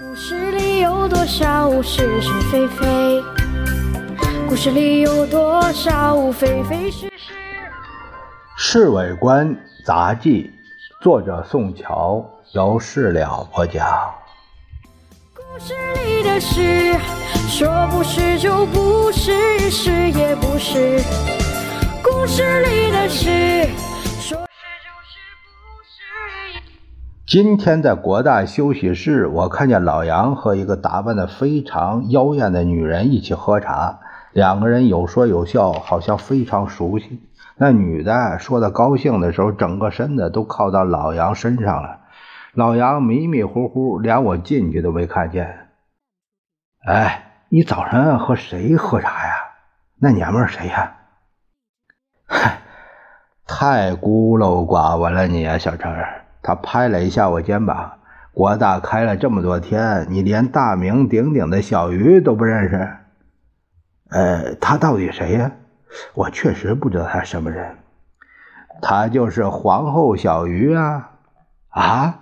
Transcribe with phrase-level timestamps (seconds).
[0.00, 3.22] 故事里有多少是是非非？
[4.48, 7.34] 故事里有多少非非是是？
[8.56, 10.50] 《侍卫官杂记》，
[11.04, 13.86] 作者宋乔，由事了播讲。
[15.34, 15.74] 故事
[16.06, 16.96] 里的事，
[17.50, 21.02] 说不是就不是，是也不是。
[22.02, 23.68] 故事里的事，
[27.32, 34.00] 今天在国大休息室，我看见老杨和一个打扮的非常妖艳的女人一起喝茶，
[34.32, 37.22] 两个人有说有笑，好像非常熟悉。
[37.56, 42.00] 那女的说的高兴的时候，整个身子都靠到老杨身上了。
[42.52, 45.68] 老杨迷迷糊糊，连我进去都没看见。
[46.84, 49.32] 哎，你早上和谁喝茶呀？
[49.98, 50.96] 那娘们谁呀？
[52.26, 52.58] 嗨，
[53.46, 56.21] 太孤陋寡闻了你啊，小陈儿。
[56.42, 57.98] 他拍了一下我肩膀。
[58.34, 62.96] 国大开了这么多天，你连大名鼎鼎的小鱼都不认识？
[64.08, 65.52] 呃，他到底谁呀？
[66.14, 67.76] 我确实不知道他什么人。
[68.80, 71.10] 他就是皇后小鱼啊！
[71.68, 72.20] 啊？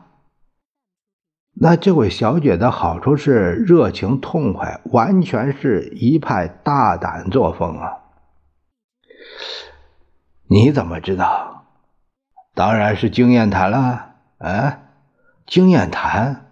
[1.55, 7.99] 那这位小姐的好处是热情痛快，完全是一派大胆作风啊！
[10.49, 11.67] 你怎么知道？
[12.55, 14.10] 当然是经验谈了。
[14.41, 14.79] 啊，
[15.47, 16.47] 经验谈，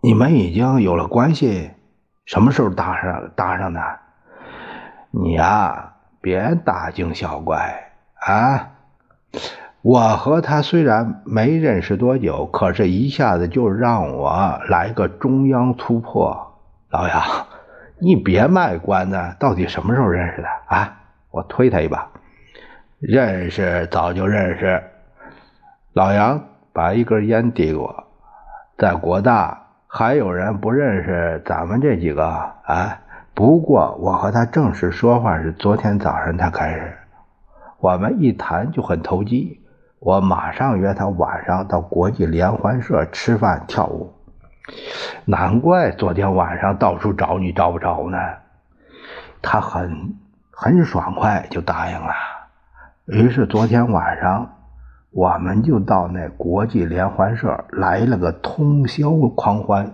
[0.00, 1.70] 你们已经有了关系，
[2.26, 3.80] 什么时候搭上搭上的？
[5.12, 7.92] 你呀，别大惊小怪
[8.26, 8.72] 啊！
[9.82, 16.58] 我和他虽然没认识多久，可是一下子就让我来个中央突破。
[16.90, 17.22] 老杨，
[18.00, 20.96] 你别卖关子，到底什么时候认识的啊？
[21.30, 22.08] 我推他一把。
[22.98, 24.82] 认识，早就认识。
[25.92, 28.04] 老杨把一根烟递给我，
[28.78, 32.98] 在国大还有人不认识咱们这几个啊？
[33.34, 36.96] 不过我和他正式说话是昨天早上才开始，
[37.78, 39.60] 我们一谈就很投机。
[39.98, 44.14] 我马上约他晚上到国际联欢社吃饭跳舞，
[45.26, 48.18] 难怪昨天晚上到处找你找不着呢。
[49.42, 50.14] 他很
[50.50, 52.12] 很爽快就答应了。
[53.06, 54.59] 于是昨天晚上
[55.12, 59.92] 我们就到那国际联欢社来了个通宵狂欢。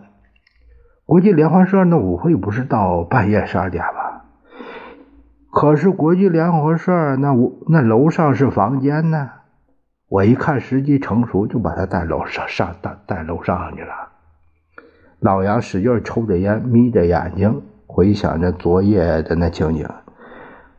[1.06, 4.22] 国际联欢社那舞会不是到半夜十二点吗？
[5.50, 9.31] 可是国际联欢社那屋那楼上是房间呢。
[10.09, 13.93] 我一看时机成熟，就把他带楼上上带带楼上去了。
[15.19, 19.88] 老杨使劲抽着烟，眯着眼睛回想着昨夜的那情景。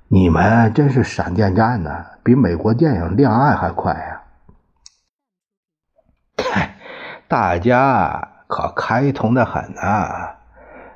[0.09, 1.89] 你们真是闪电战呢，
[2.23, 4.16] 比美国电影恋爱还快呀！
[7.27, 10.35] 大家可开通的很啊！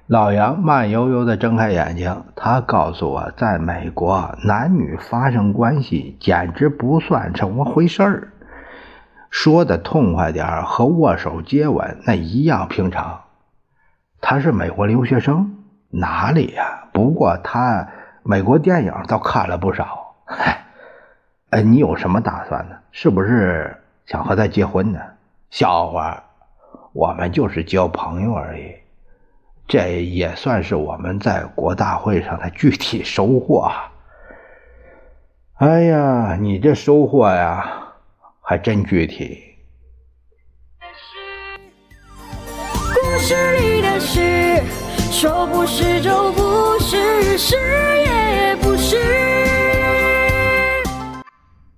[0.08, 8.30] 老杨慢悠悠地睁开眼睛，他告诉我，在美国，男女发生关系简直不算什么回事儿。
[9.30, 13.22] 说的痛快点儿和握手接吻那一样平常。
[14.22, 15.58] 他是美国留学生？
[15.90, 16.86] 哪里呀？
[16.94, 17.90] 不过他
[18.24, 20.16] 美国电影倒看了不少。
[20.26, 20.64] 嗨，
[21.50, 22.76] 哎，你有什么打算呢？
[22.92, 23.76] 是不是
[24.06, 25.00] 想和他结婚呢？
[25.52, 26.24] 笑话，
[26.94, 28.74] 我们就是交朋友而已。
[29.68, 33.70] 这也算是我们在国大会上的具体收获。
[35.56, 37.94] 哎呀，你这收获呀，
[38.42, 39.44] 还真具体。
[42.96, 44.64] 故事里的事，
[45.12, 47.56] 说不是就不是，是
[48.06, 48.21] 也。